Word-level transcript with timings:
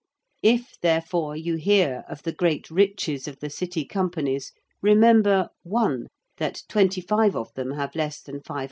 If, 0.41 0.79
therefore, 0.81 1.35
you 1.37 1.57
hear 1.57 2.03
of 2.09 2.23
the 2.23 2.31
great 2.31 2.71
riches 2.71 3.27
of 3.27 3.39
the 3.39 3.51
City 3.51 3.85
Companies 3.85 4.51
remember 4.81 5.49
(1) 5.61 6.07
that 6.37 6.63
25 6.69 7.35
of 7.35 7.53
them 7.53 7.73
have 7.73 7.93
less 7.93 8.19
than 8.19 8.39
500_l. 8.39 8.59